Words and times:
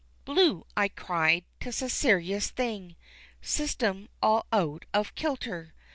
Blue! 0.25 0.65
I 0.75 0.87
cried, 0.87 1.43
'tis 1.59 1.83
a 1.83 1.87
serious 1.87 2.49
thing, 2.49 2.95
System 3.39 4.09
all 4.19 4.47
out 4.51 4.85
of 4.95 5.13
kilter! 5.13 5.75